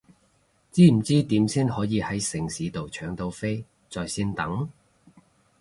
[0.71, 4.67] 知唔知點先可以係城市到搶到飛在線等？